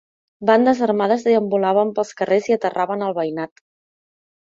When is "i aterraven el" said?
2.53-3.19